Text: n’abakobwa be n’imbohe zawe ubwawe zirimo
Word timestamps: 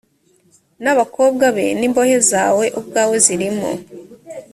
n’abakobwa 0.83 1.45
be 1.55 1.65
n’imbohe 1.79 2.17
zawe 2.31 2.65
ubwawe 2.79 3.15
zirimo 3.25 3.69